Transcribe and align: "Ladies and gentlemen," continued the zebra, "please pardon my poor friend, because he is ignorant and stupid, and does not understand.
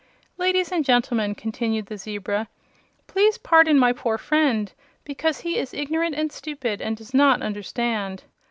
"Ladies 0.39 0.71
and 0.71 0.83
gentlemen," 0.83 1.35
continued 1.35 1.85
the 1.85 1.95
zebra, 1.95 2.47
"please 3.05 3.37
pardon 3.37 3.77
my 3.77 3.93
poor 3.93 4.17
friend, 4.17 4.73
because 5.03 5.41
he 5.41 5.57
is 5.59 5.75
ignorant 5.75 6.15
and 6.15 6.31
stupid, 6.31 6.81
and 6.81 6.97
does 6.97 7.13
not 7.13 7.43
understand. 7.43 8.23